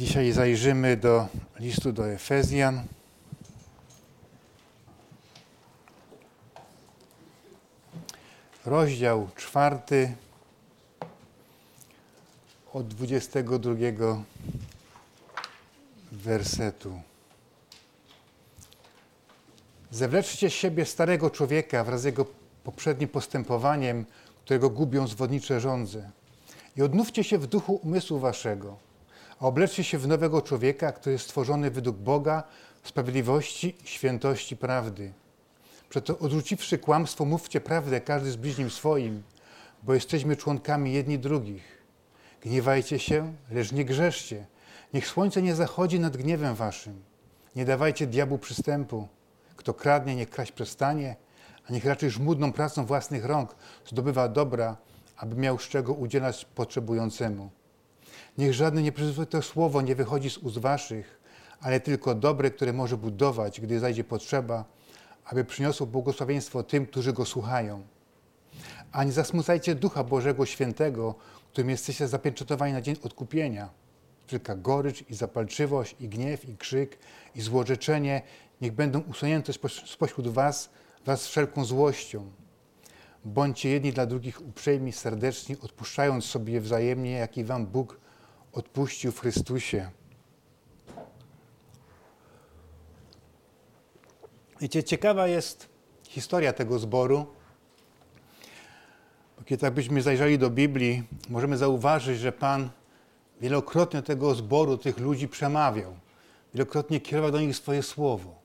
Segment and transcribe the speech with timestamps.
[0.00, 2.82] Dzisiaj zajrzymy do listu do Efezjan.
[8.66, 10.14] Rozdział czwarty
[12.72, 13.74] od 22
[16.12, 17.00] wersetu.
[19.90, 22.26] Zewleczcie z siebie starego człowieka wraz z jego
[22.64, 24.04] poprzednim postępowaniem,
[24.44, 26.10] którego gubią zwodnicze żądze.
[26.76, 28.89] I odnówcie się w duchu umysłu waszego,
[29.48, 32.42] obleczcie się w nowego człowieka, który jest stworzony według Boga
[32.82, 35.12] sprawiedliwości, świętości, prawdy.
[35.88, 39.22] Przeto odrzuciwszy kłamstwo, mówcie prawdę każdy z bliźnim swoim,
[39.82, 41.82] bo jesteśmy członkami jedni drugich.
[42.42, 44.46] Gniewajcie się, lecz nie grzeszcie.
[44.94, 47.02] Niech słońce nie zachodzi nad gniewem waszym.
[47.56, 49.08] Nie dawajcie diabłu przystępu.
[49.56, 51.16] Kto kradnie, niech kraść przestanie,
[51.68, 54.76] a niech raczej żmudną pracą własnych rąk zdobywa dobra,
[55.16, 57.50] aby miał z czego udzielać potrzebującemu.
[58.40, 61.20] Niech żadne nieprzyzwoite słowo nie wychodzi z ust waszych,
[61.60, 64.64] ale tylko dobre, które może budować, gdy zajdzie potrzeba,
[65.24, 67.82] aby przyniosło błogosławieństwo tym, którzy go słuchają.
[68.92, 71.14] A nie zasmucajcie Ducha Bożego Świętego,
[71.52, 73.68] którym jesteście zapieczętowani na dzień odkupienia.
[74.26, 76.98] Wszelka gorycz i zapalczywość, i gniew, i krzyk,
[77.34, 78.22] i złorzeczenie
[78.60, 79.52] niech będą usunięte
[79.86, 80.70] spośród was
[81.04, 82.30] wraz z wszelką złością.
[83.24, 88.00] Bądźcie jedni dla drugich uprzejmi, serdeczni, odpuszczając sobie wzajemnie, jak i wam Bóg
[88.52, 89.90] odpuścił w Chrystusie.
[94.60, 95.68] Wiecie, ciekawa jest
[96.08, 97.26] historia tego zboru.
[99.38, 102.70] Bo kiedy tak byśmy zajrzeli do Biblii, możemy zauważyć, że Pan
[103.40, 105.96] wielokrotnie tego zboru, tych ludzi przemawiał.
[106.54, 108.40] Wielokrotnie kierował do nich swoje słowo.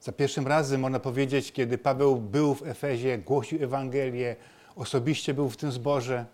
[0.00, 4.36] Za pierwszym razem, można powiedzieć, kiedy Paweł był w Efezie, głosił Ewangelię,
[4.76, 6.26] osobiście był w tym zborze,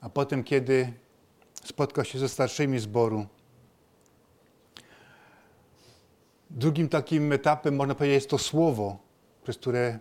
[0.00, 0.92] a potem, kiedy
[1.64, 3.26] spotkał się ze starszymi zboru.
[6.50, 8.98] Drugim takim etapem, można powiedzieć, jest to słowo,
[9.42, 9.98] przez które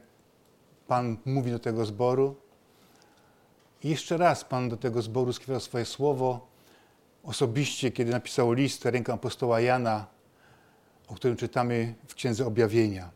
[0.87, 2.35] Pan mówi do tego zboru.
[3.83, 6.47] I jeszcze raz Pan do tego zboru skierował swoje słowo
[7.23, 10.05] osobiście, kiedy napisał list ręką apostoła Jana,
[11.07, 13.09] o którym czytamy w Księdze Objawienia.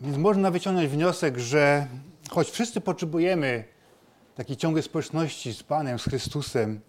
[0.00, 1.86] Więc można wyciągnąć wniosek, że
[2.30, 3.64] choć wszyscy potrzebujemy
[4.36, 6.80] takiej ciągłej społeczności z Panem, z Chrystusem,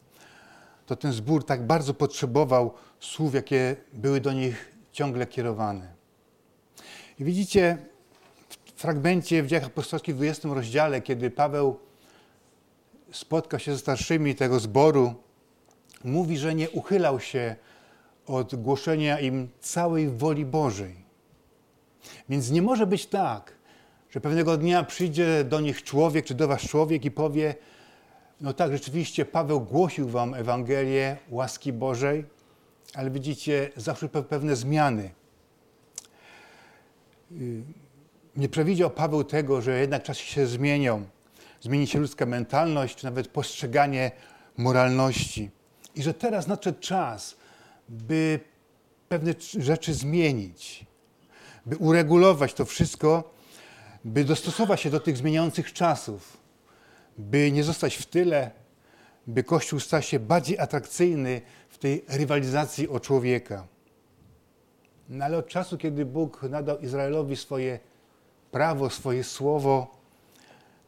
[0.85, 5.93] to ten zbór tak bardzo potrzebował słów, jakie były do nich ciągle kierowane.
[7.19, 7.77] I widzicie
[8.75, 11.79] w fragmencie w Dziejach Apostolskich w 20 rozdziale, kiedy Paweł
[13.11, 15.15] spotkał się ze starszymi tego zboru,
[16.03, 17.55] mówi, że nie uchylał się
[18.25, 20.95] od głoszenia im całej woli Bożej.
[22.29, 23.56] Więc nie może być tak,
[24.09, 27.56] że pewnego dnia przyjdzie do nich człowiek, czy do was człowiek i powie,
[28.41, 32.25] no tak, rzeczywiście Paweł głosił wam Ewangelię łaski Bożej,
[32.94, 35.12] ale widzicie, zawsze pewne zmiany.
[37.31, 37.63] Y,
[38.35, 41.06] nie przewidział Paweł tego, że jednak czasy się zmienią.
[41.62, 44.12] Zmieni się ludzka mentalność, czy nawet postrzeganie
[44.57, 45.50] moralności.
[45.95, 47.35] I że teraz nadszedł czas,
[47.89, 48.39] by
[49.09, 50.85] pewne rzeczy zmienić,
[51.66, 53.36] by uregulować to wszystko,
[54.07, 56.38] by dostosować się do tych zmieniających czasów,
[57.18, 58.51] by nie zostać w tyle,
[59.28, 63.68] by Kościół stał się bardziej atrakcyjny w tej rywalizacji o człowieka.
[65.09, 67.79] No ale od czasu, kiedy Bóg nadał Izraelowi swoje
[68.51, 69.97] prawo, swoje słowo,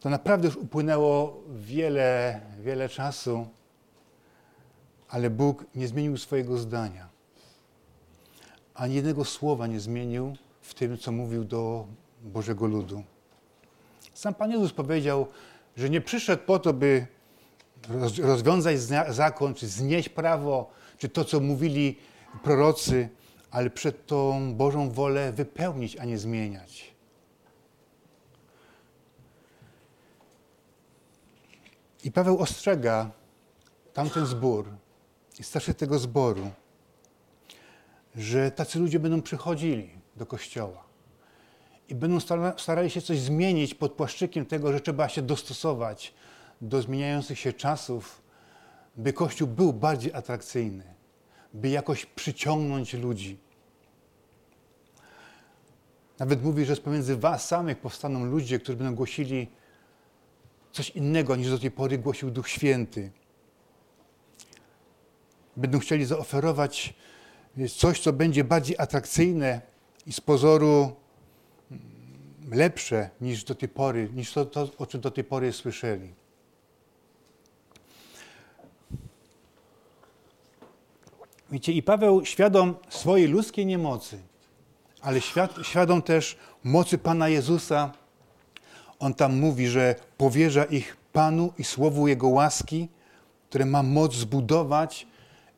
[0.00, 3.46] to naprawdę już upłynęło wiele, wiele czasu
[5.10, 7.08] ale Bóg nie zmienił swojego zdania.
[8.74, 11.86] Ani jednego słowa nie zmienił w tym, co mówił do
[12.22, 13.02] Bożego ludu.
[14.14, 15.26] Sam Pan Jezus powiedział,
[15.76, 17.06] że nie przyszedł po to, by
[18.22, 21.98] rozwiązać zakon, czy znieść prawo, czy to, co mówili
[22.42, 23.08] prorocy,
[23.50, 26.94] ale przed tą Bożą wolę wypełnić, a nie zmieniać.
[32.04, 33.10] I Paweł ostrzega
[33.92, 34.68] tamten zbór,
[35.38, 36.50] i starszy tego zboru,
[38.16, 40.89] że tacy ludzie będą przychodzili do kościoła
[41.90, 42.20] i będą
[42.56, 46.14] starali się coś zmienić pod płaszczykiem tego, że trzeba się dostosować
[46.60, 48.22] do zmieniających się czasów,
[48.96, 50.84] by Kościół był bardziej atrakcyjny,
[51.54, 53.38] by jakoś przyciągnąć ludzi.
[56.18, 59.48] Nawet mówi, że z pomiędzy was samych powstaną ludzie, którzy będą głosili
[60.72, 63.10] coś innego niż do tej pory głosił Duch Święty
[65.56, 66.94] będą chcieli zaoferować
[67.76, 69.60] coś, co będzie bardziej atrakcyjne
[70.06, 70.96] i z pozoru
[72.50, 76.12] lepsze niż do tej pory, niż to, to o czym do tej pory słyszeli.
[81.50, 84.18] Wiecie, i Paweł świadom swojej ludzkiej niemocy,
[85.02, 87.92] ale świad, świadom też mocy Pana Jezusa,
[88.98, 92.88] on tam mówi, że powierza ich Panu i słowu Jego łaski,
[93.48, 95.06] które ma moc zbudować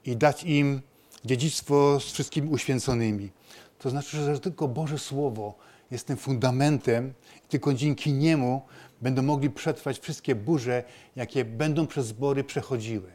[0.05, 0.81] i dać im
[1.25, 3.31] dziedzictwo z wszystkimi uświęconymi.
[3.79, 5.55] To znaczy, że tylko Boże Słowo
[5.93, 8.63] jest tym fundamentem i tylko dzięki niemu
[9.03, 10.85] będą mogli przetrwać wszystkie burze,
[11.17, 13.13] jakie będą przez zbory przechodziły.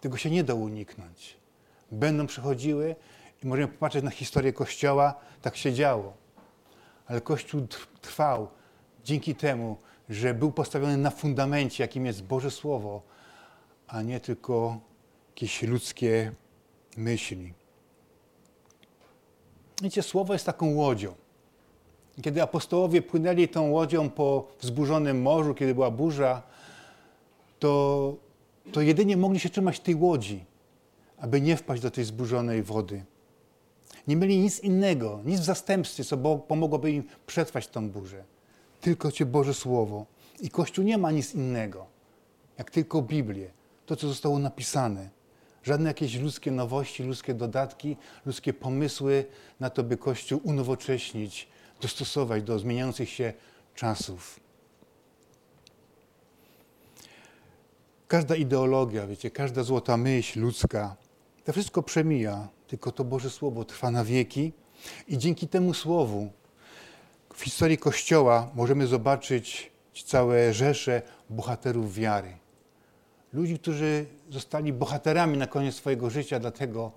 [0.00, 1.36] Tego się nie da uniknąć.
[1.92, 2.96] Będą przechodziły
[3.44, 6.12] i możemy popatrzeć na historię Kościoła, tak się działo.
[7.06, 7.66] Ale Kościół
[8.00, 8.48] trwał
[9.04, 9.76] dzięki temu,
[10.08, 13.02] że był postawiony na fundamencie, jakim jest Boże Słowo,
[13.88, 14.80] a nie tylko
[15.28, 16.32] jakieś ludzkie
[16.96, 17.54] myśli.
[19.82, 21.14] Wiecie, Słowo jest taką łodzią.
[22.22, 26.42] Kiedy apostołowie płynęli tą łodzią po wzburzonym morzu, kiedy była burza,
[27.58, 28.14] to,
[28.72, 30.44] to jedynie mogli się trzymać tej łodzi,
[31.18, 33.04] aby nie wpaść do tej zburzonej wody.
[34.08, 38.24] Nie mieli nic innego, nic w zastępstwie, co pomogłoby im przetrwać tą burzę.
[38.80, 40.06] Tylko Cię Boże Słowo.
[40.40, 41.86] I Kościół nie ma nic innego,
[42.58, 43.50] jak tylko Biblię,
[43.86, 45.17] to, co zostało napisane.
[45.62, 47.96] Żadne jakieś ludzkie nowości, ludzkie dodatki,
[48.26, 49.24] ludzkie pomysły
[49.60, 51.48] na to, by Kościół unowocześnić,
[51.80, 53.32] dostosować do zmieniających się
[53.74, 54.40] czasów.
[58.08, 60.96] Każda ideologia, wiecie, każda złota myśl ludzka,
[61.44, 64.52] to wszystko przemija, tylko to Boże Słowo trwa na wieki
[65.08, 66.30] i dzięki temu Słowu
[67.34, 69.70] w historii Kościoła możemy zobaczyć
[70.06, 72.36] całe rzesze bohaterów wiary.
[73.32, 76.92] Ludzi, którzy zostali bohaterami na koniec swojego życia, dlatego,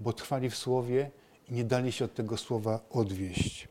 [0.00, 1.10] bo trwali w Słowie
[1.48, 3.68] i nie dali się od tego Słowa odwieść.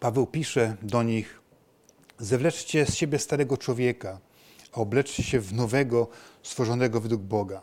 [0.00, 1.40] Paweł pisze do nich:
[2.18, 4.20] Zewleczcie z siebie starego człowieka,
[4.72, 6.08] a obleczcie się w nowego,
[6.42, 7.62] stworzonego według Boga.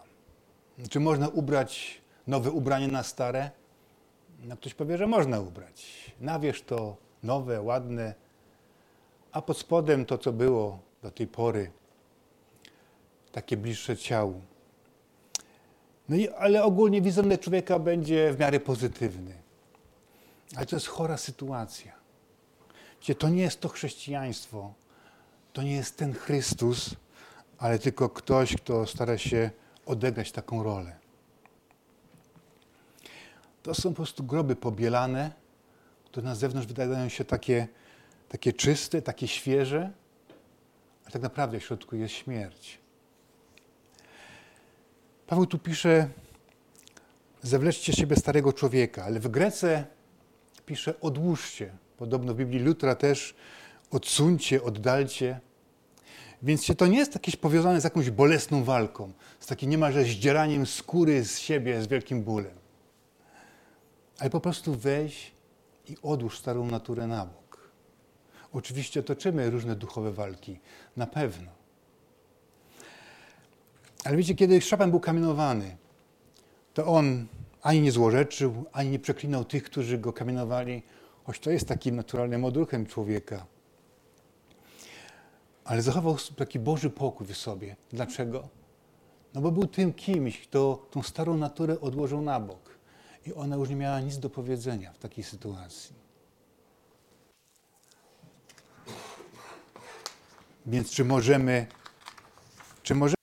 [0.89, 3.51] Czy można ubrać nowe ubranie na stare?
[4.43, 6.11] No ktoś powie, że można ubrać.
[6.19, 8.22] Nawierz to nowe, ładne,
[9.33, 11.71] a pod spodem to, co było do tej pory,
[13.31, 14.41] takie bliższe ciału.
[16.09, 19.33] No i, ale ogólnie wizerunek człowieka będzie w miarę pozytywny.
[20.55, 21.91] Ale to jest chora sytuacja.
[23.01, 24.73] Wiecie, to nie jest to chrześcijaństwo,
[25.53, 26.95] to nie jest ten Chrystus,
[27.57, 29.49] ale tylko ktoś, kto stara się
[29.85, 30.95] odegrać taką rolę.
[33.63, 35.31] To są po prostu groby pobielane,
[36.05, 37.67] które na zewnątrz wydają się takie,
[38.33, 39.91] takie czyste, takie świeże,
[41.05, 42.79] a tak naprawdę w środku jest śmierć.
[45.27, 46.07] Paweł tu pisze,
[47.41, 49.85] zewleczcie siebie starego człowieka, ale w Grece
[50.65, 51.71] pisze odłóżcie.
[51.97, 53.35] Podobno w Biblii Lutra też
[53.91, 55.39] odsuńcie, oddalcie.
[56.43, 61.25] Więc to nie jest jakieś powiązane z jakąś bolesną walką, z takim niemalże zdzieraniem skóry
[61.25, 62.55] z siebie z wielkim bólem.
[64.19, 65.31] Ale po prostu weź
[65.87, 67.42] i odłóż starą naturę na bok.
[68.53, 70.59] Oczywiście toczymy różne duchowe walki,
[70.97, 71.51] na pewno.
[74.03, 75.77] Ale wiecie, kiedy Szapan był kamienowany,
[76.73, 77.27] to on
[77.61, 80.83] ani nie złorzeczył, ani nie przeklinał tych, którzy go kamienowali,
[81.23, 83.45] choć to jest takim naturalnym odruchem człowieka.
[85.65, 87.75] Ale zachował taki Boży pokój w sobie.
[87.91, 88.47] Dlaczego?
[89.33, 92.77] No bo był tym kimś, kto tą starą naturę odłożył na bok.
[93.25, 96.02] I ona już nie miała nic do powiedzenia w takiej sytuacji.
[100.65, 101.67] Więc czy możemy,
[102.83, 103.15] czy możemy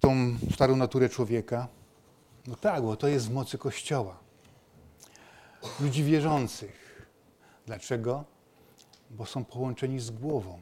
[0.00, 1.68] tą starą naturę człowieka?
[2.46, 4.18] No tak, bo to jest w mocy Kościoła.
[5.80, 7.06] Ludzi wierzących.
[7.66, 8.24] Dlaczego?
[9.10, 10.58] Bo są połączeni z głową.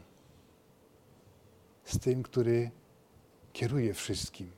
[1.84, 2.70] Z tym, który
[3.52, 4.50] kieruje wszystkim.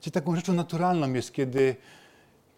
[0.00, 1.76] Czyli taką rzeczą naturalną jest, kiedy,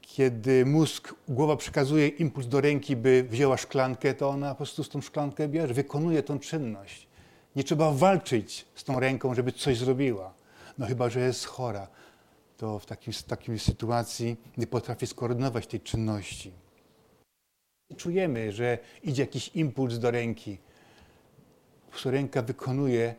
[0.00, 4.88] kiedy mózg, głowa przekazuje impuls do ręki, by wzięła szklankę, to ona po prostu z
[4.88, 7.13] tą szklankę bierze, wykonuje tą czynność.
[7.56, 10.34] Nie trzeba walczyć z tą ręką, żeby coś zrobiła.
[10.78, 11.88] No chyba, że jest chora,
[12.56, 16.52] to w takim, takiej sytuacji nie potrafi skoordynować tej czynności.
[17.96, 20.58] Czujemy, że idzie jakiś impuls do ręki.
[22.02, 23.14] Po ręka wykonuje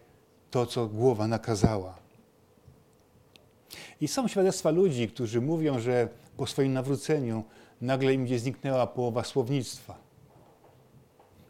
[0.51, 1.97] to, co głowa nakazała.
[4.01, 7.43] I są świadectwa ludzi, którzy mówią, że po swoim nawróceniu
[7.81, 9.97] nagle im gdzieś zniknęła połowa słownictwa.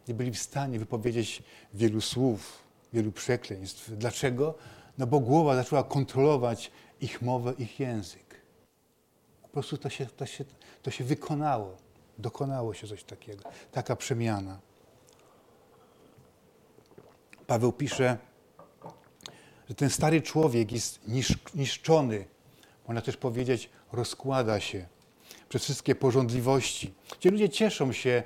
[0.07, 3.91] Nie byli w stanie wypowiedzieć wielu słów, wielu przekleństw.
[3.97, 4.55] Dlaczego?
[4.97, 8.41] No bo głowa zaczęła kontrolować ich mowę, ich język.
[9.41, 10.45] Po prostu to się, to się,
[10.83, 11.77] to się wykonało.
[12.17, 13.43] Dokonało się coś takiego.
[13.71, 14.59] Taka przemiana.
[17.47, 18.17] Paweł pisze,
[19.69, 20.99] że ten stary człowiek jest
[21.55, 22.25] niszczony,
[22.87, 24.87] można też powiedzieć, rozkłada się
[25.49, 26.93] przez wszystkie porządliwości.
[27.19, 28.23] Ci ludzie cieszą się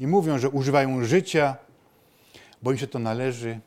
[0.00, 1.56] i mówią, że używają życia,
[2.62, 3.60] bo im się to należy,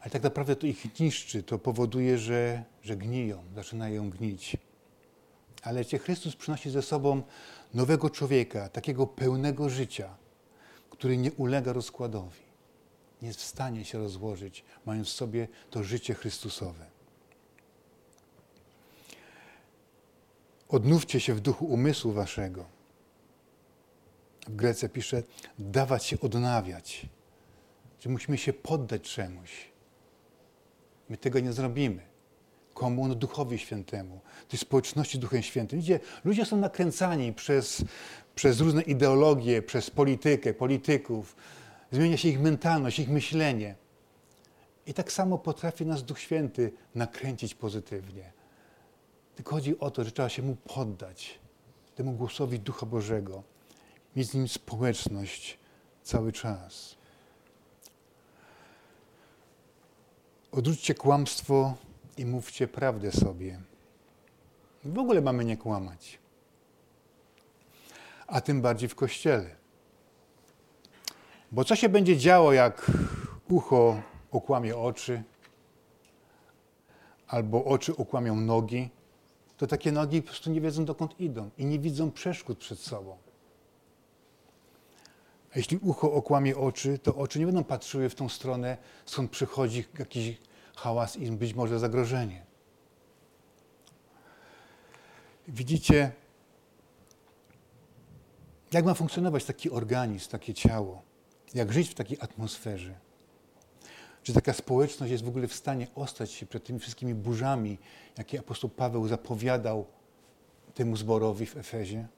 [0.00, 4.56] ale tak naprawdę to ich niszczy, to powoduje, że, że gniją, zaczynają gnić.
[5.62, 7.22] Ale Cię Chrystus przynosi ze sobą
[7.74, 10.16] nowego człowieka, takiego pełnego życia,
[10.90, 12.40] który nie ulega rozkładowi,
[13.22, 16.86] nie jest w stanie się rozłożyć, mając w sobie to życie Chrystusowe.
[20.68, 22.64] Odnówcie się w duchu umysłu waszego.
[24.46, 25.22] W Grece pisze,
[25.58, 27.06] dawać się odnawiać.
[28.00, 29.69] Że musimy się poddać czemuś.
[31.10, 32.02] My tego nie zrobimy.
[32.74, 33.08] Komu?
[33.08, 35.78] No Duchowi Świętemu, tej społeczności Duchem Świętym.
[35.78, 37.84] Ludzie, ludzie są nakręcani przez,
[38.34, 41.36] przez różne ideologie, przez politykę, polityków.
[41.90, 43.74] Zmienia się ich mentalność, ich myślenie.
[44.86, 48.32] I tak samo potrafi nas Duch Święty nakręcić pozytywnie.
[49.34, 51.38] Tylko chodzi o to, że trzeba się Mu poddać,
[51.94, 53.42] temu głosowi Ducha Bożego,
[54.16, 55.58] mieć z Nim społeczność
[56.02, 56.96] cały czas.
[60.52, 61.74] Odrzućcie kłamstwo
[62.16, 63.60] i mówcie prawdę sobie.
[64.84, 66.18] W ogóle mamy nie kłamać.
[68.26, 69.56] A tym bardziej w kościele.
[71.52, 72.90] Bo co się będzie działo, jak
[73.48, 75.22] ucho okłamie oczy,
[77.28, 78.88] albo oczy okłamią nogi,
[79.56, 83.16] to takie nogi po prostu nie wiedzą, dokąd idą i nie widzą przeszkód przed sobą.
[85.54, 88.76] A jeśli ucho okłamie oczy, to oczy nie będą patrzyły w tą stronę,
[89.06, 90.36] skąd przychodzi jakiś
[90.76, 92.46] hałas i być może zagrożenie.
[95.48, 96.12] Widzicie,
[98.72, 101.02] jak ma funkcjonować taki organizm, takie ciało,
[101.54, 102.94] jak żyć w takiej atmosferze.
[104.22, 107.78] Czy taka społeczność jest w ogóle w stanie ostać się przed tymi wszystkimi burzami,
[108.18, 109.86] jakie apostoł Paweł zapowiadał
[110.74, 112.08] temu zborowi w Efezie?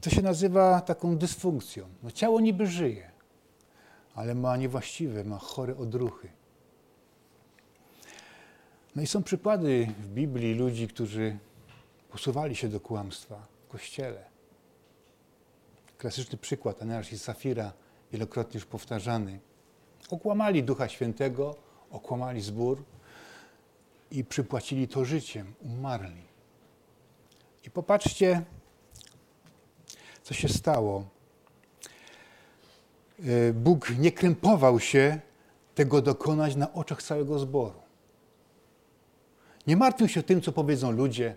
[0.00, 1.88] To się nazywa taką dysfunkcją.
[2.02, 3.10] No, ciało niby żyje,
[4.14, 6.28] ale ma niewłaściwe, ma chore odruchy.
[8.96, 11.38] No i są przykłady w Biblii ludzi, którzy
[12.10, 14.24] posuwali się do kłamstwa w kościele.
[15.98, 17.72] Klasyczny przykład Ananiasz i Safira,
[18.12, 19.40] wielokrotnie już powtarzany.
[20.10, 21.56] Okłamali Ducha Świętego,
[21.90, 22.82] okłamali zbór
[24.10, 26.22] i przypłacili to życiem, umarli.
[27.64, 28.42] I popatrzcie,
[30.26, 31.04] co się stało.
[33.18, 35.20] E, Bóg nie krępował się
[35.74, 37.80] tego dokonać na oczach całego zboru.
[39.66, 41.36] Nie martwił się tym, co powiedzą ludzie,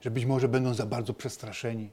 [0.00, 1.90] że być może będą za bardzo przestraszeni.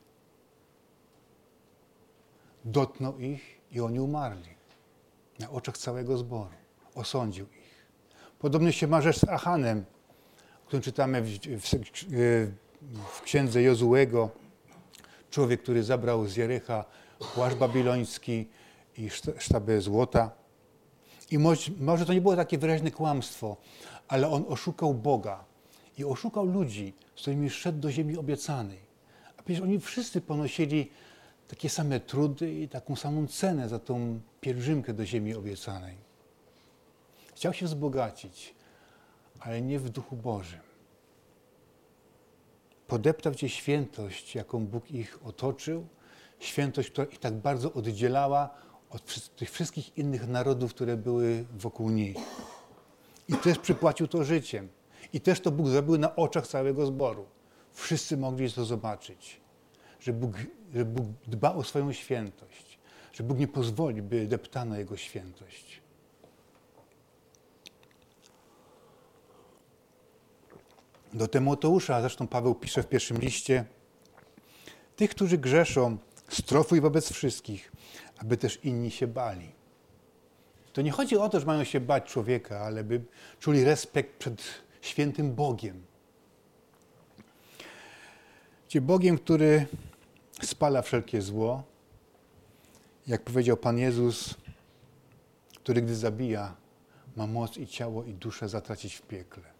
[2.65, 4.55] Dotknął ich i oni umarli
[5.39, 6.55] na oczach całego zboru.
[6.95, 7.85] Osądził ich.
[8.39, 9.85] Podobnie się ma rzecz z Achanem,
[10.63, 11.69] o którym czytamy w, w,
[13.11, 14.46] w księdze Jozułego.
[15.37, 16.85] Człowiek, który zabrał z Jericha
[17.35, 18.47] płaszcz babiloński
[18.97, 20.31] i sztabę złota.
[21.31, 23.57] I może, może to nie było takie wyraźne kłamstwo,
[24.07, 25.43] ale on oszukał Boga
[25.97, 28.79] i oszukał ludzi, z którymi szedł do ziemi obiecanej.
[29.37, 30.91] A przecież oni wszyscy ponosili
[31.47, 35.97] takie same trudy i taką samą cenę za tą pielgrzymkę do ziemi obiecanej.
[37.35, 38.55] Chciał się wzbogacić,
[39.39, 40.66] ale nie w duchu Bożym.
[42.87, 45.87] Podeptał Cię świętość, jaką Bóg ich otoczył,
[46.39, 48.49] świętość, która ich tak bardzo oddzielała
[48.89, 52.17] od tych wszystkich innych narodów, które były wokół nich.
[53.27, 54.69] I też przypłacił to życiem.
[55.13, 57.25] I też to Bóg zrobił na oczach całego zboru.
[57.73, 59.41] Wszyscy mogli to zobaczyć,
[59.99, 60.31] że Bóg,
[60.75, 62.79] że Bóg dba o swoją świętość,
[63.13, 65.81] że Bóg nie pozwoli, by deptano Jego świętość.
[71.17, 73.65] Do Tymoteusza, zresztą Paweł pisze w pierwszym liście,
[74.95, 75.97] tych, którzy grzeszą,
[76.29, 77.71] strofuj wobec wszystkich,
[78.17, 79.51] aby też inni się bali.
[80.73, 83.01] To nie chodzi o to, że mają się bać człowieka, ale by
[83.39, 84.43] czuli respekt przed
[84.81, 85.85] świętym Bogiem.
[88.67, 89.67] Ci Bogiem, który
[90.41, 91.63] spala wszelkie zło,
[93.07, 94.35] jak powiedział Pan Jezus,
[95.55, 96.55] który gdy zabija,
[97.15, 99.56] ma moc i ciało i duszę zatracić w piekle.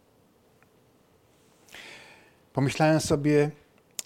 [2.57, 3.51] Pomyślałem sobie,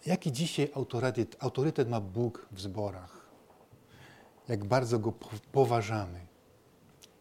[0.06, 3.26] jaki dzisiaj autorytet, autorytet ma Bóg w zborach.
[4.48, 5.14] Jak bardzo go
[5.52, 6.20] poważamy,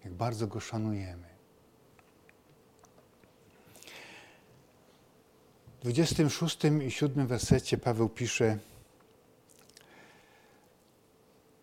[0.05, 1.29] jak bardzo go szanujemy.
[5.79, 8.59] W 26 i 7 wersecie Paweł pisze: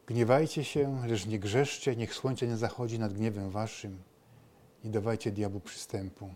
[0.06, 4.04] Gniewajcie się, lecz nie grzeszcie, niech słońce nie zachodzi nad gniewem waszym.
[4.84, 6.30] nie dawajcie diabłu przystępu.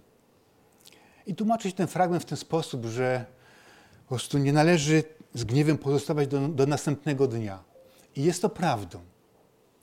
[1.28, 3.26] I tłumaczy się ten fragment w ten sposób, że
[4.04, 7.64] po prostu nie należy z gniewem pozostawać do, do następnego dnia.
[8.16, 9.00] I jest to prawdą.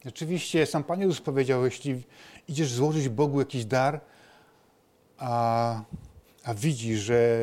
[0.04, 2.04] Rzeczywiście sam Pan Jezus powiedział, jeśli
[2.49, 4.00] idziesz złożyć Bogu jakiś dar,
[5.18, 5.83] a,
[6.45, 7.38] a widzisz, że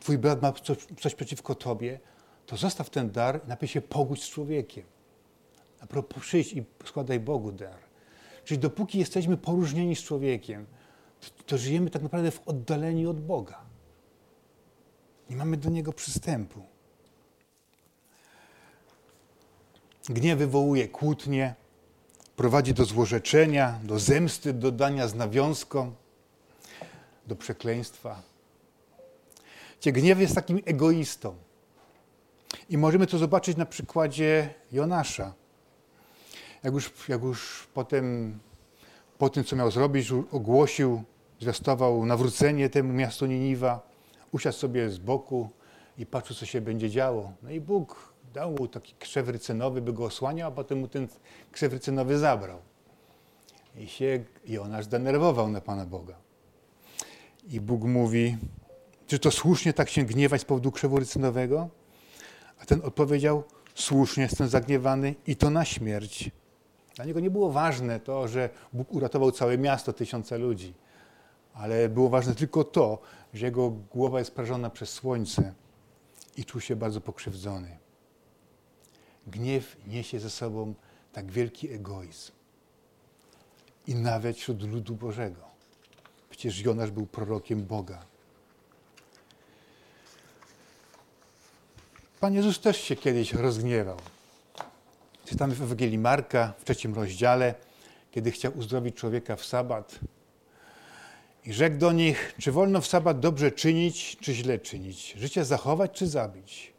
[0.00, 2.00] twój brat ma coś, coś przeciwko tobie,
[2.46, 4.84] to zostaw ten dar i najpierw się pogódź z człowiekiem.
[5.80, 7.78] A propos przyjdź i składaj Bogu dar.
[8.44, 10.66] Czyli dopóki jesteśmy poróżnieni z człowiekiem,
[11.30, 13.60] to, żyjemy tak naprawdę w oddaleniu od Boga.
[15.30, 16.62] Nie mamy do Niego przystępu.
[20.08, 21.54] Gniew wywołuje kłótnie,
[22.36, 25.94] prowadzi do złorzeczenia, do zemsty, do dania z nawiązką,
[27.26, 28.22] do przekleństwa.
[29.80, 31.36] Cie gniew jest takim egoistą.
[32.68, 35.34] I możemy to zobaczyć na przykładzie Jonasza.
[36.62, 38.38] Jak już, jak już potem,
[39.18, 41.02] po tym, co miał zrobić, ogłosił,
[41.42, 43.90] zwiastował nawrócenie temu miastu Niniwa,
[44.32, 45.50] usiadł sobie z boku
[45.98, 47.32] i patrzył, co się będzie działo.
[47.42, 51.08] No i Bóg dał mu taki krzew rycynowy, by go osłaniał, a potem mu ten
[51.52, 52.58] krzew rycynowy zabrał.
[53.76, 56.16] I się Jonasz zdenerwował na Pana Boga.
[57.48, 58.36] I Bóg mówi,
[59.06, 61.68] czy to słusznie tak się gniewać z powodu krzewu rycynowego?
[62.60, 63.44] A ten odpowiedział,
[63.74, 66.30] słusznie jestem zagniewany i to na śmierć.
[66.96, 70.74] Dla niego nie było ważne to, że Bóg uratował całe miasto, tysiące ludzi,
[71.54, 72.98] ale było ważne tylko to,
[73.34, 75.54] że jego głowa jest prażona przez słońce
[76.36, 77.78] i czuł się bardzo pokrzywdzony.
[79.26, 80.74] Gniew niesie ze sobą
[81.12, 82.32] tak wielki egoizm.
[83.86, 85.40] I nawet wśród ludu Bożego.
[86.30, 88.04] Przecież Jonasz był prorokiem Boga.
[92.20, 93.96] Pan Jezus też się kiedyś rozgniewał.
[95.24, 97.54] Czytamy w Ewangelii Marka w trzecim rozdziale,
[98.10, 99.98] kiedy chciał uzdrowić człowieka w sabat.
[101.44, 105.92] I rzekł do nich, czy wolno w sabat dobrze czynić, czy źle czynić, życie zachować,
[105.92, 106.72] czy zabić.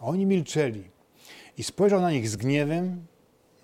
[0.00, 0.84] A oni milczeli.
[1.56, 3.06] I spojrzał na nich z gniewem,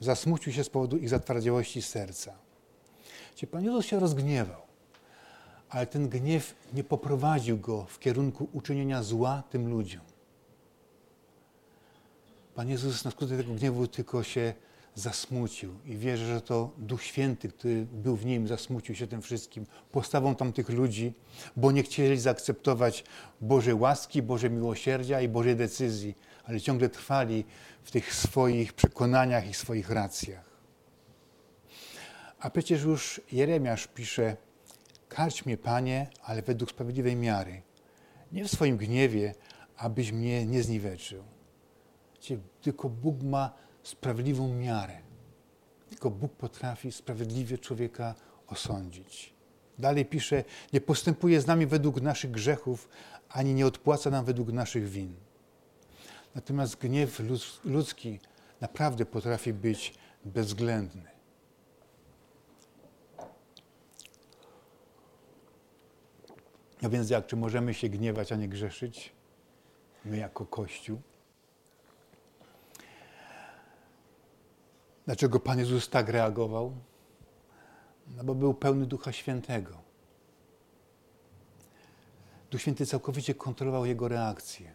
[0.01, 2.33] zasmucił się z powodu ich zatwardziałości serca.
[3.35, 4.62] Czyli Pan Jezus się rozgniewał,
[5.68, 10.03] ale ten gniew nie poprowadził go w kierunku uczynienia zła tym ludziom.
[12.55, 14.55] Pan Jezus na skutek tego gniewu tylko się
[14.94, 19.66] zasmucił i wierzę, że to Duch Święty, który był w nim, zasmucił się tym wszystkim,
[19.92, 21.14] postawą tamtych ludzi,
[21.57, 23.04] bo nie chcieli zaakceptować
[23.40, 27.44] Bożej łaski, Bożej miłosierdzia i Bożej decyzji, ale ciągle trwali
[27.83, 30.54] w tych swoich przekonaniach i swoich racjach.
[32.40, 34.37] A przecież już Jeremiasz pisze,
[35.09, 37.62] karć mnie, Panie, ale według sprawiedliwej miary.
[38.33, 39.35] Nie w swoim gniewie,
[39.76, 41.24] abyś mnie nie zniweczył.
[42.62, 44.99] Tylko Bóg ma sprawiedliwą miarę.
[45.88, 48.14] Tylko Bóg potrafi sprawiedliwie człowieka
[48.47, 49.35] osądzić.
[49.79, 52.88] Dalej pisze, nie postępuje z nami według naszych grzechów,
[53.29, 55.14] ani nie odpłaca nam według naszych win.
[56.35, 57.20] Natomiast gniew
[57.64, 58.20] ludzki
[58.61, 59.94] naprawdę potrafi być
[60.25, 61.14] bezwzględny.
[66.83, 69.12] No więc jak, czy możemy się gniewać, a nie grzeszyć?
[70.05, 71.01] My jako Kościół?
[75.07, 76.73] Dlaczego Pan Jezus tak reagował?
[78.17, 79.79] No bo był pełny Ducha Świętego.
[82.51, 84.73] Duch Święty całkowicie kontrolował jego reakcję.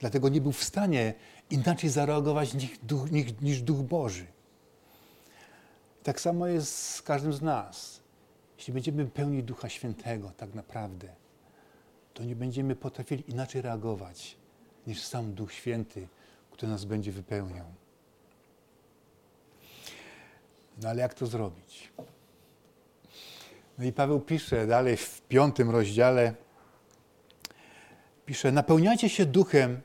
[0.00, 1.14] Dlatego nie był w stanie
[1.50, 3.10] inaczej zareagować niż Duch,
[3.40, 4.26] niż, Duch Boży.
[6.02, 8.00] Tak samo jest z każdym z nas.
[8.56, 11.08] Jeśli będziemy pełni Ducha Świętego, tak naprawdę,
[12.14, 14.36] to nie będziemy potrafili inaczej reagować
[14.86, 16.08] niż sam Duch Święty,
[16.50, 17.81] który nas będzie wypełniał.
[20.82, 21.92] No ale jak to zrobić?
[23.78, 26.34] No i Paweł pisze dalej w piątym rozdziale,
[28.26, 29.80] pisze, napełniajcie się duchem,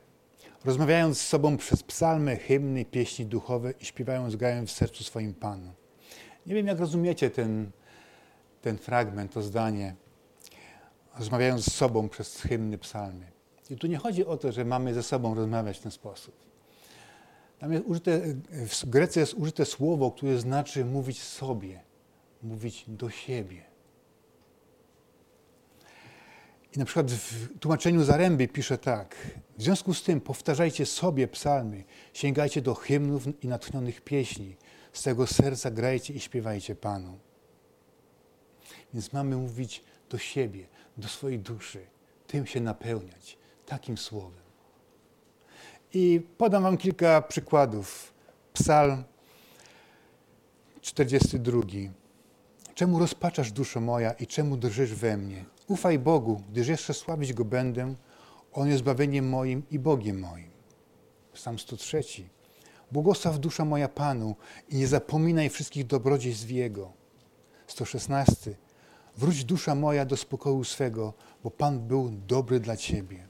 [0.66, 5.74] rozmawiając z sobą przez psalmy, hymny, pieśni duchowe i śpiewając gajem w sercu swoim Panu.
[6.46, 7.72] Nie wiem, jak rozumiecie ten,
[8.62, 9.96] ten fragment, to zdanie,
[11.18, 13.32] rozmawiając z sobą przez hymny, psalmy.
[13.70, 16.36] I tu nie chodzi o to, że mamy ze sobą rozmawiać w ten sposób.
[17.60, 21.82] Tam jest użyte, w Grece jest użyte słowo, które znaczy mówić sobie,
[22.44, 23.64] mówić do siebie.
[26.76, 29.16] I na przykład w tłumaczeniu Zaręby pisze tak.
[29.58, 34.56] W związku z tym powtarzajcie sobie psalmy, sięgajcie do hymnów i natchnionych pieśni.
[34.94, 37.20] Z tego serca grajcie i śpiewajcie Panu.
[38.94, 40.68] Więc mamy mówić do siebie,
[40.98, 41.86] do swojej duszy,
[42.28, 44.47] tym się napełniać, takim słowem.
[45.94, 48.14] I podam Wam kilka przykładów.
[48.54, 49.04] Psalm
[50.82, 51.62] 42.
[52.76, 55.46] Czemu rozpaczasz duszo moja i czemu drżysz we mnie?
[55.68, 57.96] Ufaj Bogu, gdyż jeszcze sławić Go będę.
[58.54, 60.50] On jest zbawieniem moim i Bogiem moim.
[61.34, 62.02] Psalm 103.
[62.92, 64.36] Błogosław dusza moja Panu
[64.70, 66.94] i nie zapominaj wszystkich dobrodziejstw Jego.
[67.68, 68.56] 116.
[69.18, 73.27] Wróć dusza moja do spokoju swego, bo Pan był dobry dla Ciebie.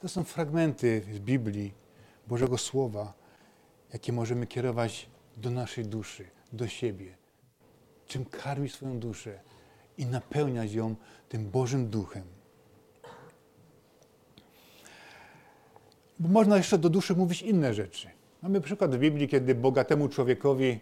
[0.00, 1.74] To są fragmenty z Biblii,
[2.28, 3.12] Bożego Słowa,
[3.92, 7.16] jakie możemy kierować do naszej duszy, do siebie.
[8.06, 9.40] Czym karmić swoją duszę
[9.98, 10.94] i napełniać ją
[11.28, 12.22] tym Bożym Duchem.
[16.18, 18.08] Bo można jeszcze do duszy mówić inne rzeczy.
[18.42, 20.80] Mamy przykład w Biblii, kiedy bogatemu człowiekowi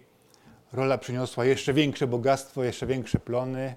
[0.72, 3.76] rola przyniosła jeszcze większe bogactwo, jeszcze większe plony.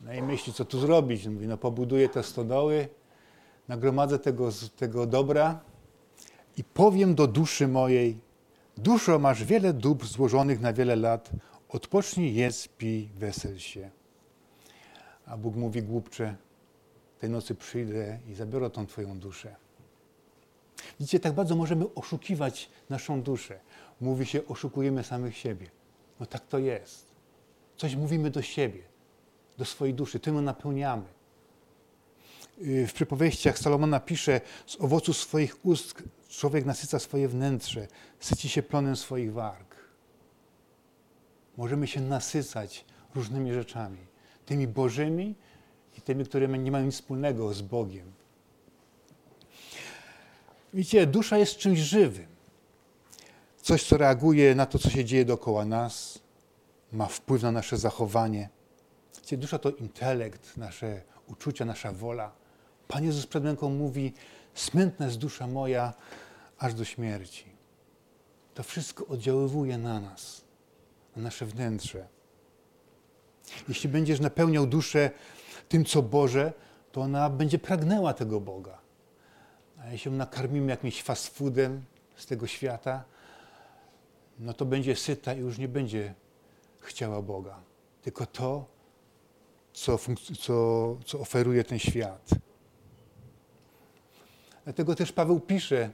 [0.00, 1.26] No i myśli, co tu zrobić.
[1.26, 2.88] Mówi, no pobuduję te stodoły,
[3.68, 5.60] nagromadzę tego, tego dobra
[6.56, 8.20] i powiem do duszy mojej,
[8.76, 11.30] duszo, masz wiele dóbr złożonych na wiele lat,
[11.68, 13.90] odpocznij, jedz, pij, wesel się.
[15.26, 16.36] A Bóg mówi, głupcze,
[17.18, 19.56] tej nocy przyjdę i zabiorę tą twoją duszę.
[21.00, 23.60] Widzicie, tak bardzo możemy oszukiwać naszą duszę.
[24.00, 25.70] Mówi się, oszukujemy samych siebie.
[26.20, 27.06] No tak to jest.
[27.76, 28.82] Coś mówimy do siebie,
[29.58, 31.17] do swojej duszy, tym ją napełniamy.
[32.62, 37.88] Y, w przypowieściach Salomona pisze, z owocu swoich ust człowiek nasyca swoje wnętrze,
[38.20, 39.76] syci się plonem swoich warg.
[41.56, 43.98] Możemy się nasycać różnymi rzeczami,
[44.46, 45.34] tymi bożymi
[45.98, 48.12] i tymi, które nie mają nic wspólnego z Bogiem.
[50.74, 52.26] Widzicie, dusza jest czymś żywym.
[53.62, 56.18] Coś, co reaguje na to, co się dzieje dookoła nas,
[56.92, 58.48] ma wpływ na nasze zachowanie.
[59.14, 62.37] Widzicie, dusza to intelekt, nasze uczucia, nasza wola.
[62.88, 64.14] Pan Jezus przed ręką mówi,
[64.54, 65.94] smętna jest dusza moja
[66.58, 67.44] aż do śmierci.
[68.54, 70.44] To wszystko oddziaływuje na nas,
[71.16, 72.08] na nasze wnętrze.
[73.68, 75.10] Jeśli będziesz napełniał duszę
[75.68, 76.52] tym, co Boże,
[76.92, 78.78] to ona będzie pragnęła tego Boga.
[79.80, 81.84] A jeśli ją nakarmimy jakimś fast foodem
[82.16, 83.04] z tego świata,
[84.38, 86.14] no to będzie syta i już nie będzie
[86.80, 87.60] chciała Boga.
[88.02, 88.64] Tylko to,
[89.72, 89.98] co,
[90.40, 92.30] co, co oferuje ten świat.
[94.68, 95.90] Dlatego też Paweł pisze,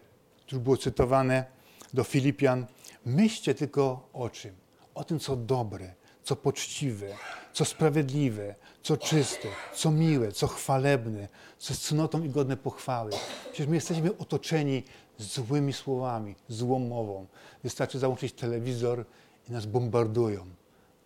[0.47, 1.45] tu było cytowane
[1.93, 2.67] do Filipian,
[3.07, 4.55] myślcie tylko o czym?
[4.95, 7.07] O tym, co dobre, co poczciwe,
[7.53, 13.11] co sprawiedliwe, co czyste, co miłe, co chwalebne, co jest cnotą i godne pochwały.
[13.45, 14.83] Przecież my jesteśmy otoczeni
[15.19, 17.27] złymi słowami, złą mową.
[17.65, 19.05] Wystarczy załączyć telewizor
[19.49, 20.47] i nas bombardują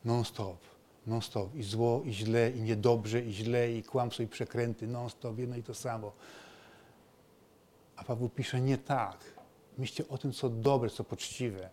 [0.04, 0.58] non-stop,
[1.06, 1.54] non-stop.
[1.54, 5.62] I zło, i źle, i niedobrze, i źle, i kłamstwo, i przekręty, non-stop, jedno i
[5.62, 6.12] to samo.
[7.98, 9.18] A Paweł pisze nie tak.
[9.78, 11.70] Myślcie o tym, co dobre, co poczciwe.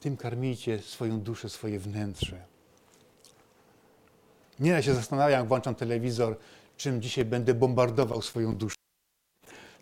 [0.00, 2.46] Tym karmijcie swoją duszę, swoje wnętrze.
[4.60, 6.38] Nieraz się zastanawiam, jak włączam telewizor,
[6.76, 8.76] czym dzisiaj będę bombardował swoją duszę.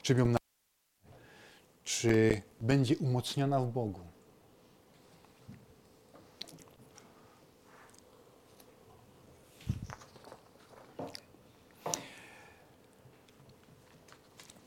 [0.03, 0.39] Czym ją na...
[1.85, 4.10] Czy będzie umocniona w Bogu?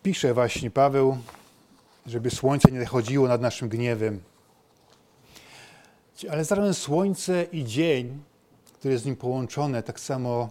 [0.04, 1.18] Pisze właśnie Paweł,
[2.06, 4.24] żeby słońce nie chodziło nad naszym gniewem.
[6.32, 8.24] Ale zarazem słońce i dzień,
[8.74, 10.50] które jest z nim połączone, tak samo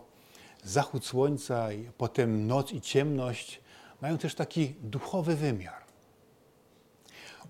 [0.65, 3.61] zachód słońca i potem noc i ciemność,
[4.03, 5.83] mają też taki duchowy wymiar.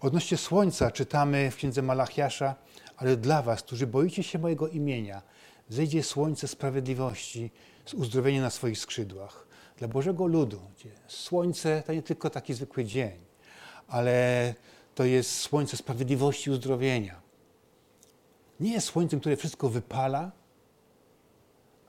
[0.01, 2.55] Odnośnie słońca czytamy w księdze Malachiasza,
[2.97, 5.23] ale dla was, którzy boicie się mojego imienia,
[5.69, 7.51] zejdzie słońce sprawiedliwości
[7.87, 12.85] z uzdrowieniem na swoich skrzydłach dla Bożego ludu, gdzie słońce to nie tylko taki zwykły
[12.85, 13.21] dzień,
[13.89, 14.55] ale
[14.95, 17.23] to jest słońce sprawiedliwości i uzdrowienia.
[18.61, 20.33] Nie jest słońcem, które wszystko wypala,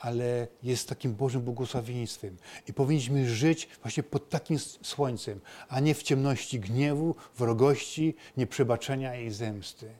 [0.04, 2.38] ale jest takim Bożym błogosławieństwem.
[2.68, 9.32] I powinniśmy żyć właśnie pod takim słońcem, a nie w ciemności gniewu, wrogości, nieprzebaczenia i
[9.32, 9.92] zemsty.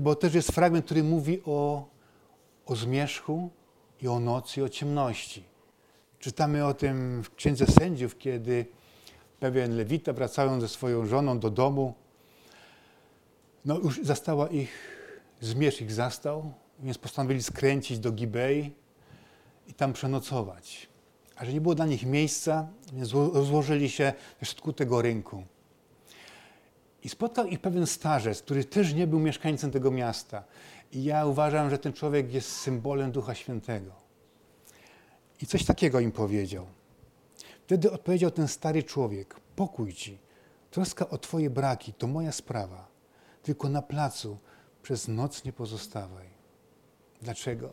[0.00, 1.88] Bo też jest fragment, który mówi o,
[2.66, 3.50] o zmierzchu
[4.00, 5.44] i o nocy, i o ciemności.
[6.18, 8.66] Czytamy o tym w Księdze Sędziów, kiedy
[9.40, 11.94] pewien Lewita wracając ze swoją żoną do domu,
[13.64, 14.70] no już zastała ich,
[15.40, 18.72] zmierzch ich zastał, więc postanowili skręcić do Gibei
[19.68, 20.88] i tam przenocować.
[21.36, 25.44] A że nie było dla nich miejsca, więc rozłożyli się w środku tego rynku.
[27.02, 30.44] I spotkał ich pewien starzec, który też nie był mieszkańcem tego miasta.
[30.92, 34.07] I ja uważam, że ten człowiek jest symbolem Ducha Świętego.
[35.40, 36.66] I coś takiego im powiedział.
[37.66, 40.18] Wtedy odpowiedział ten stary człowiek: Pokój ci,
[40.70, 42.88] troska o twoje braki to moja sprawa,
[43.42, 44.38] tylko na placu
[44.82, 46.26] przez noc nie pozostawaj.
[47.22, 47.72] Dlaczego?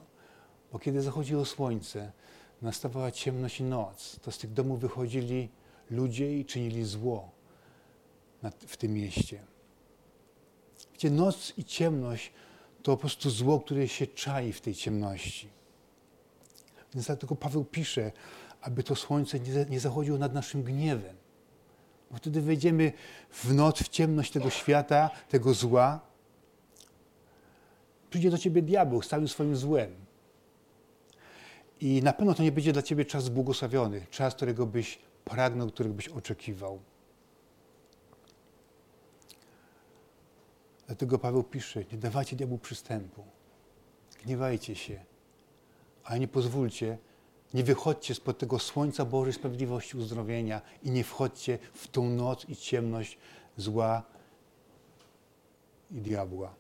[0.72, 2.12] Bo kiedy zachodziło słońce,
[2.62, 5.50] nastawała ciemność i noc, to z tych domów wychodzili
[5.90, 7.32] ludzie i czynili zło
[8.68, 9.44] w tym mieście.
[10.94, 12.32] Gdzie noc i ciemność
[12.84, 15.55] to po prostu zło, które się czai w tej ciemności.
[16.96, 18.12] Więc dlatego Paweł pisze,
[18.62, 21.16] aby to słońce nie zachodziło nad naszym gniewem.
[22.12, 22.94] Bo wtedy wejdziemy
[23.32, 26.00] w noc, w ciemność tego świata, tego zła.
[28.10, 29.96] Przyjdzie do ciebie diabeł z całym swoim złem.
[31.82, 35.96] I na pewno to nie będzie dla ciebie czas błogosławiony, czas, którego byś pragnął, którego
[35.96, 36.80] byś oczekiwał.
[40.88, 43.24] Dlatego Paweł pisze, nie dawajcie diabłu przystępu.
[44.26, 45.06] Gniewajcie się,
[46.06, 46.98] ale nie pozwólcie,
[47.54, 52.56] nie wychodźcie spod tego słońca Bożej Sprawiedliwości uzdrowienia i nie wchodźcie w tą noc i
[52.56, 53.18] ciemność
[53.58, 54.04] zła
[55.92, 56.56] i diabła.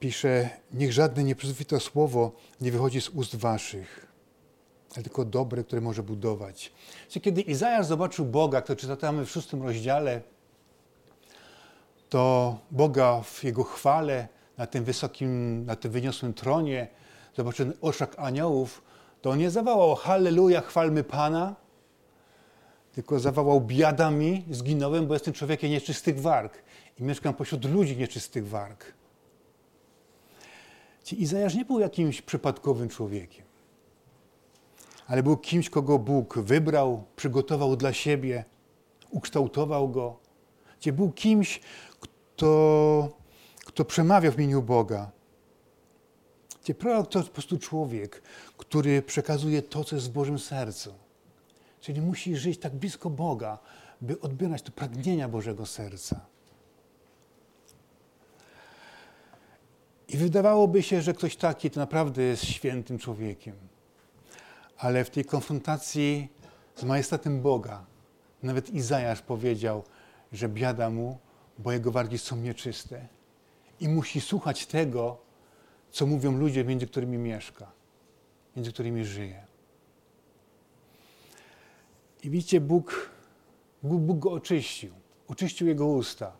[0.00, 4.11] Pisze, niech żadne nieprzyzwoite słowo nie wychodzi z ust waszych,
[4.94, 6.72] ale tylko dobre, które może budować.
[7.22, 10.20] Kiedy Izajasz zobaczył Boga, to czytamy w szóstym rozdziale,
[12.08, 14.28] to Boga w Jego chwale,
[14.58, 16.88] na tym wysokim, na tym wyniosłym tronie,
[17.36, 18.82] zobaczył oszak aniołów,
[19.22, 21.54] to on nie zawołał Halleluja, chwalmy Pana,
[22.92, 26.62] tylko zawołał biada mi, zginąłem, bo jestem człowiekiem nieczystych warg
[26.98, 28.92] i mieszkam pośród ludzi nieczystych warg.
[31.12, 33.44] Izajasz nie był jakimś przypadkowym człowiekiem,
[35.06, 38.44] ale był kimś, kogo Bóg wybrał, przygotował dla siebie,
[39.10, 40.18] ukształtował go.
[40.80, 41.60] Gdzie był kimś,
[42.00, 43.08] kto,
[43.64, 45.10] kto przemawia w imieniu Boga.
[46.62, 48.22] Gdzie prorok to po prostu człowiek,
[48.56, 50.94] który przekazuje to, co jest w Bożym sercu.
[51.80, 53.58] Czyli musi żyć tak blisko Boga,
[54.00, 56.20] by odbierać te pragnienia Bożego serca.
[60.08, 63.71] I wydawałoby się, że ktoś taki to naprawdę jest świętym człowiekiem.
[64.82, 66.28] Ale w tej konfrontacji
[66.76, 67.86] z majestatem Boga,
[68.42, 69.84] nawet Izajasz powiedział,
[70.32, 71.18] że biada mu,
[71.58, 73.08] bo jego wargi są nieczyste.
[73.80, 75.18] I musi słuchać tego,
[75.90, 77.72] co mówią ludzie, między którymi mieszka,
[78.56, 79.46] między którymi żyje.
[82.22, 83.10] I widzicie, Bóg,
[83.82, 84.92] Bóg, go oczyścił.
[85.28, 86.32] Oczyścił jego usta.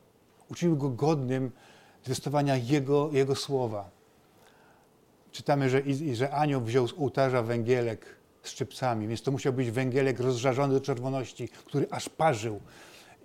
[0.48, 1.50] Uczynił go godnym
[2.05, 3.90] zwiastowania jego, jego słowa.
[5.33, 10.74] Czytamy, że, że anioł wziął z ołtarza węgielek szczypcami, więc to musiał być węgielek rozżarzony
[10.74, 12.61] do czerwoności, który aż parzył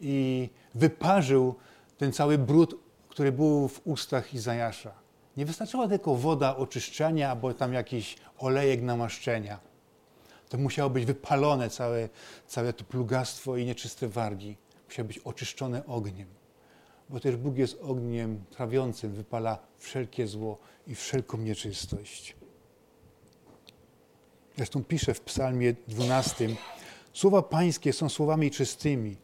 [0.01, 1.55] i wyparzył
[1.97, 2.75] ten cały brud,
[3.09, 4.91] który był w ustach Izajasza.
[5.37, 9.59] Nie wystarczyła tylko woda oczyszczenia albo tam jakiś olejek namaszczenia.
[10.49, 12.09] To musiało być wypalone całe,
[12.47, 14.57] całe to plugastwo i nieczyste wargi.
[14.87, 16.27] Musiały być oczyszczone ogniem
[17.09, 22.35] bo też Bóg jest ogniem trawiącym, wypala wszelkie zło i wszelką nieczystość.
[24.57, 26.49] Zresztą pisze w psalmie 12,
[27.13, 29.17] słowa pańskie są słowami czystymi,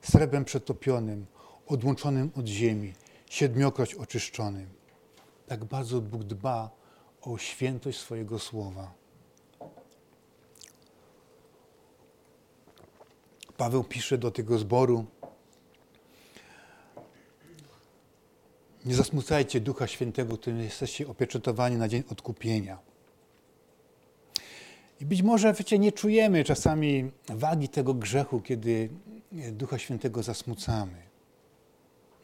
[0.00, 1.26] srebrem przetopionym,
[1.66, 2.92] odłączonym od ziemi,
[3.30, 4.68] siedmiokroć oczyszczonym.
[5.46, 6.70] Tak bardzo Bóg dba
[7.22, 8.94] o świętość swojego słowa.
[13.56, 15.06] Paweł pisze do tego zboru,
[18.84, 22.89] Nie zasmucajcie Ducha Świętego, którym jesteście opieczętowani na dzień odkupienia.
[25.00, 28.88] I być może, wiecie, nie czujemy czasami wagi tego grzechu, kiedy
[29.32, 31.02] Ducha Świętego zasmucamy.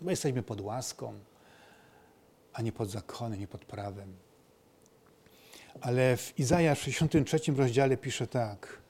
[0.00, 1.14] Bo jesteśmy pod łaską,
[2.52, 4.12] a nie pod zakonem, nie pod prawem.
[5.80, 8.82] Ale w Izaja w 63 rozdziale pisze tak,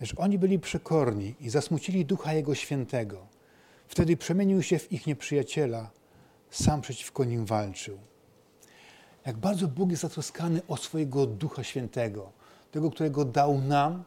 [0.00, 3.26] że oni byli przekorni i zasmucili Ducha Jego Świętego.
[3.88, 5.90] Wtedy przemienił się w ich nieprzyjaciela,
[6.50, 7.98] sam przeciwko nim walczył.
[9.26, 12.32] Jak bardzo Bóg jest zatroskany o swojego Ducha Świętego,
[12.70, 14.04] tego, którego dał nam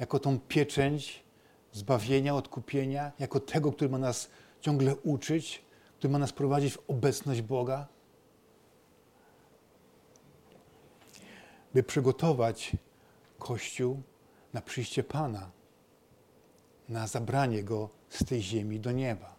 [0.00, 1.24] jako tą pieczęć
[1.72, 5.64] zbawienia, odkupienia, jako tego, który ma nas ciągle uczyć,
[5.98, 7.86] który ma nas prowadzić w obecność Boga,
[11.74, 12.72] by przygotować
[13.38, 14.02] Kościół
[14.52, 15.50] na przyjście Pana,
[16.88, 19.36] na zabranie Go z tej ziemi do nieba.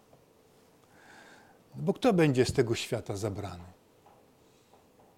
[1.76, 3.63] Bo kto będzie z tego świata zabrany?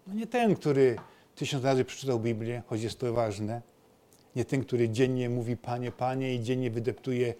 [0.07, 0.95] No nie ten, który
[1.35, 3.61] tysiąc razy przeczytał Biblię, choć jest to ważne.
[4.35, 7.33] Nie ten, który dziennie mówi Panie, Panie i dziennie wydeptuje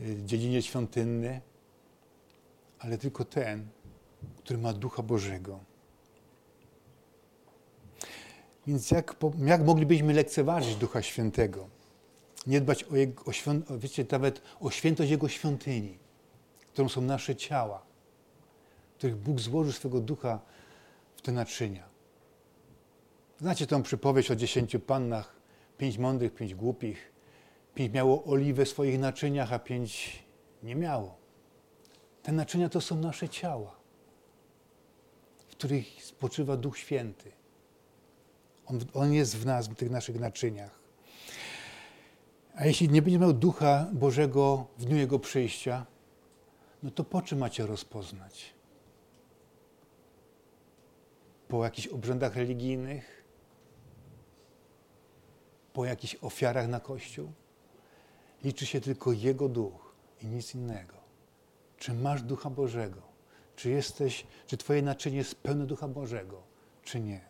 [0.00, 1.40] y, dziedzinie świątynny,
[2.78, 3.68] ale tylko ten,
[4.38, 5.60] który ma Ducha Bożego.
[8.66, 11.68] Więc jak, jak moglibyśmy lekceważyć Ducha Świętego?
[12.46, 15.98] Nie dbać o, jego, o, świąt, wiecie, nawet o świętość Jego świątyni,
[16.72, 17.82] którą są nasze ciała,
[18.98, 20.40] których Bóg złożył swego ducha
[21.16, 21.88] w te naczynia.
[23.40, 25.36] Znacie tą przypowieść o dziesięciu pannach,
[25.78, 27.12] pięć mądrych, pięć głupich.
[27.74, 30.22] Pięć miało oliwę w swoich naczyniach, a pięć
[30.62, 31.16] nie miało.
[32.22, 33.76] Te naczynia to są nasze ciała,
[35.38, 37.32] w których spoczywa Duch Święty.
[38.66, 40.78] On, on jest w nas, w tych naszych naczyniach.
[42.54, 45.86] A jeśli nie będzie miał Ducha Bożego w dniu Jego przyjścia,
[46.82, 48.54] no to po czym macie rozpoznać?
[51.48, 53.17] Po jakichś obrzędach religijnych?
[55.72, 57.32] Po jakichś ofiarach na Kościół?
[58.44, 60.94] Liczy się tylko Jego Duch i nic innego.
[61.78, 63.02] Czy masz Ducha Bożego?
[63.56, 66.42] Czy jesteś, czy Twoje naczynie jest pełne Ducha Bożego,
[66.84, 67.20] czy nie?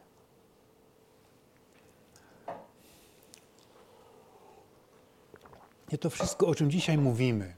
[5.92, 7.54] I to wszystko, o czym dzisiaj mówimy,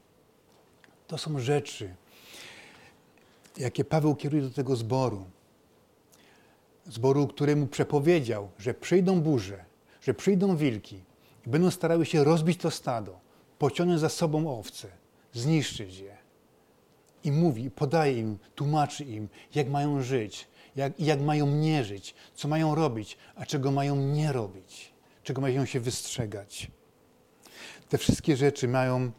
[1.06, 1.94] to są rzeczy,
[3.56, 5.24] jakie Paweł kieruje do tego zboru.
[6.86, 9.64] Zboru, któremu przepowiedział, że przyjdą burze,
[10.02, 11.02] że przyjdą wilki
[11.46, 13.20] i będą starały się rozbić to stado,
[13.58, 14.88] pociągnąć za sobą owce,
[15.32, 16.16] zniszczyć je.
[17.24, 22.48] I mówi, podaje im, tłumaczy im, jak mają żyć, jak, jak mają nie żyć, co
[22.48, 26.70] mają robić, a czego mają nie robić, czego mają się wystrzegać.
[27.88, 29.10] Te wszystkie rzeczy mają,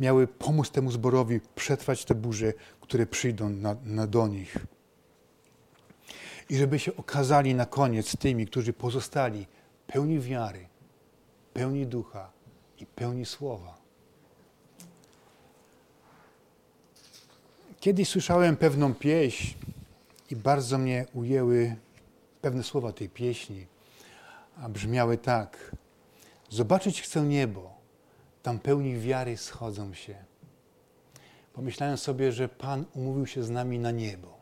[0.00, 4.56] miały pomóc temu zborowi przetrwać te burze, które przyjdą na, na do nich.
[6.48, 9.46] I żeby się okazali na koniec tymi, którzy pozostali
[9.92, 10.68] pełni wiary,
[11.52, 12.32] pełni ducha
[12.78, 13.78] i pełni słowa.
[17.80, 19.54] Kiedyś słyszałem pewną pieśń
[20.30, 21.76] i bardzo mnie ujęły
[22.40, 23.66] pewne słowa tej pieśni,
[24.56, 25.76] a brzmiały tak.
[26.50, 27.74] Zobaczyć chcę niebo,
[28.42, 30.14] tam pełni wiary schodzą się.
[31.52, 34.40] Pomyślałem sobie, że Pan umówił się z nami na niebo.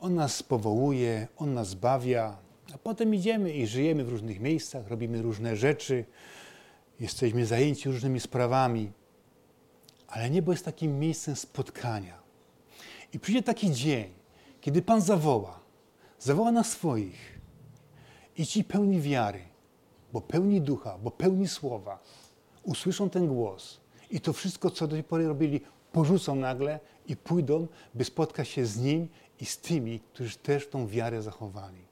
[0.00, 5.22] On nas powołuje, On nas bawia, a potem idziemy i żyjemy w różnych miejscach, robimy
[5.22, 6.04] różne rzeczy,
[7.00, 8.92] jesteśmy zajęci różnymi sprawami.
[10.08, 12.22] Ale niebo jest takim miejscem spotkania.
[13.12, 14.10] I przyjdzie taki dzień,
[14.60, 15.60] kiedy Pan zawoła,
[16.18, 17.40] zawoła na swoich
[18.36, 19.42] i ci pełni wiary,
[20.12, 22.02] bo pełni ducha, bo pełni słowa,
[22.62, 25.60] usłyszą ten głos i to wszystko, co do tej pory robili,
[25.92, 29.08] porzucą nagle i pójdą, by spotkać się z Nim
[29.40, 31.87] i z tymi, którzy też tą wiarę zachowali.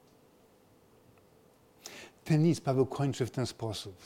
[2.26, 3.96] Ten list Paweł kończy w ten sposób.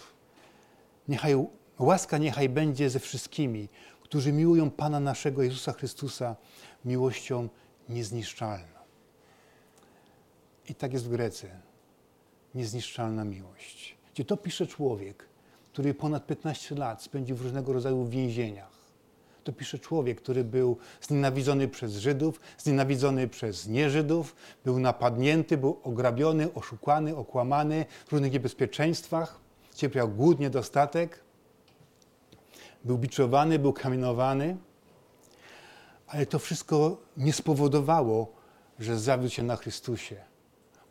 [1.09, 1.35] Niechaj,
[1.79, 3.69] łaska niechaj będzie ze wszystkimi,
[4.03, 6.37] którzy miłują Pana naszego Jezusa Chrystusa
[6.85, 7.49] miłością
[7.89, 8.81] niezniszczalną.
[10.69, 11.61] I tak jest w Grece.
[12.55, 13.97] Niezniszczalna miłość.
[14.15, 15.29] Gdzie to pisze człowiek,
[15.73, 18.80] który ponad 15 lat spędził w różnego rodzaju więzieniach.
[19.51, 26.55] To pisze człowiek, który był znienawidzony przez Żydów, znienawidzony przez nieżydów, był napadnięty, był ograbiony,
[26.55, 29.41] oszukany, okłamany w różnych niebezpieczeństwach,
[29.75, 31.21] cierpiał głód, niedostatek,
[32.85, 34.57] był biczowany, był kamienowany,
[36.07, 38.33] ale to wszystko nie spowodowało,
[38.79, 40.17] że zawiódł się na Chrystusie,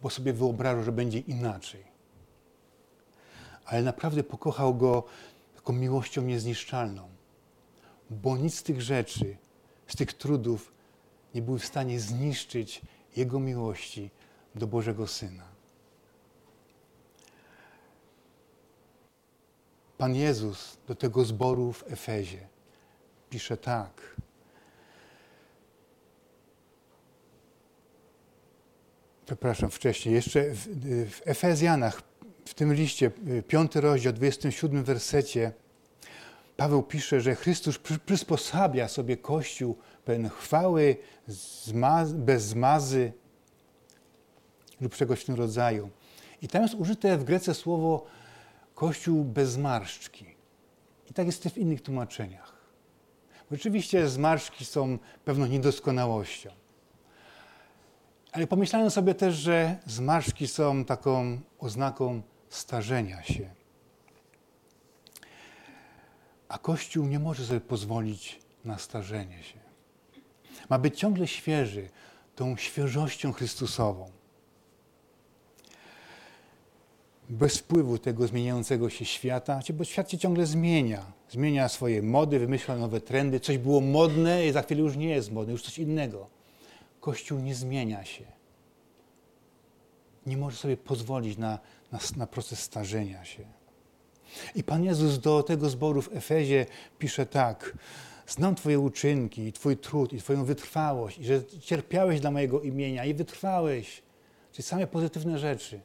[0.02, 1.84] bo sobie wyobrażał, że będzie inaczej.
[3.66, 5.04] Ale naprawdę pokochał Go
[5.56, 7.19] taką miłością niezniszczalną
[8.10, 9.38] bo nic z tych rzeczy,
[9.88, 10.72] z tych trudów
[11.36, 12.82] nie były w stanie zniszczyć
[13.16, 14.10] Jego miłości
[14.56, 15.50] do Bożego Syna.
[19.98, 22.48] Pan Jezus do tego zboru w Efezie
[23.30, 24.16] pisze tak.
[29.26, 30.68] Przepraszam, wcześniej, jeszcze w,
[31.10, 32.02] w Efezjanach,
[32.46, 33.12] w tym liście,
[33.48, 35.52] piąty rozdział, 27 wersecie,
[36.60, 40.98] Paweł pisze, że Chrystus przysposabia sobie Kościół pełen chwały,
[42.14, 43.14] bez zmazy
[44.82, 45.90] lub czegoś w tym rodzaju.
[46.42, 48.06] I tam jest użyte w Grece słowo
[48.76, 50.26] Kościół bez zmarszczki.
[51.10, 52.54] I tak jest w innych tłumaczeniach.
[53.54, 56.50] Oczywiście zmarszczki są pewną niedoskonałością.
[58.32, 63.59] Ale pomyślałem sobie też, że zmarszczki są taką oznaką starzenia się.
[66.50, 69.60] A Kościół nie może sobie pozwolić na starzenie się.
[70.70, 71.90] Ma być ciągle świeży,
[72.36, 74.12] tą świeżością Chrystusową.
[77.30, 81.06] Bez wpływu tego zmieniającego się świata, bo świat się ciągle zmienia.
[81.30, 83.40] Zmienia swoje mody, wymyśla nowe trendy.
[83.40, 86.28] Coś było modne i za chwilę już nie jest modne, już coś innego.
[87.00, 88.26] Kościół nie zmienia się.
[90.26, 91.60] Nie może sobie pozwolić na,
[91.92, 93.59] na, na proces starzenia się.
[94.56, 96.66] I Pan Jezus do tego zboru w Efezie
[97.00, 97.78] pisze tak.
[98.28, 103.06] Znam Twoje uczynki, i Twój trud, i Twoją wytrwałość, i że cierpiałeś dla mojego imienia
[103.06, 104.04] i wytrwałeś.
[104.52, 105.82] Czyli same pozytywne rzeczy.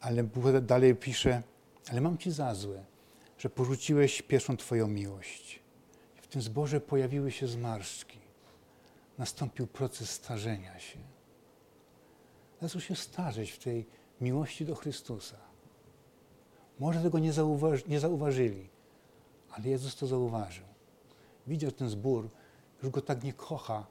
[0.00, 1.42] Ale Bóg dalej pisze,
[1.90, 2.84] ale mam Ci za złe,
[3.38, 5.60] że porzuciłeś pierwszą Twoją miłość.
[6.18, 8.18] I w tym zborze pojawiły się zmarszczki.
[9.18, 10.98] Nastąpił proces starzenia się.
[12.62, 13.86] Zaczął się starzeć w tej
[14.20, 15.36] miłości do Chrystusa.
[16.78, 17.32] Może tego nie,
[17.88, 18.68] nie zauważyli,
[19.50, 20.64] ale Jezus to zauważył.
[21.46, 22.28] Widział ten zbór,
[22.82, 23.86] już go tak nie kocha,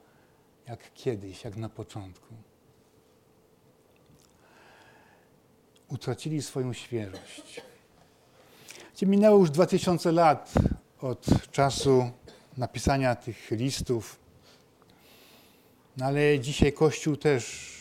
[0.67, 2.35] jak kiedyś, jak na początku.
[5.89, 7.61] Utracili swoją świeżość.
[8.95, 10.53] Gdzie minęło już 2000 lat
[11.01, 12.11] od czasu
[12.57, 14.19] napisania tych listów,
[15.97, 17.73] no ale dzisiaj Kościół też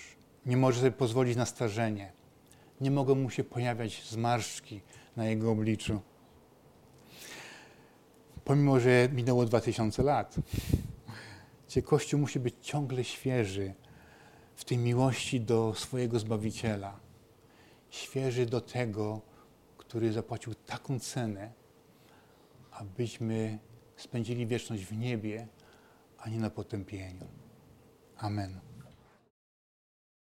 [0.46, 2.12] nie może sobie pozwolić na starzenie.
[2.82, 4.80] Nie mogą mu się pojawiać zmarszczki
[5.16, 6.00] na jego obliczu.
[8.44, 10.36] Pomimo, że minęło 2000 lat,
[11.68, 13.74] gdzie Kościół musi być ciągle świeży
[14.54, 17.00] w tej miłości do swojego Zbawiciela.
[17.90, 19.20] Świeży do tego,
[19.76, 21.52] który zapłacił taką cenę,
[22.70, 23.58] abyśmy
[23.96, 25.48] spędzili wieczność w niebie,
[26.18, 27.26] a nie na potępieniu.
[28.16, 28.71] Amen.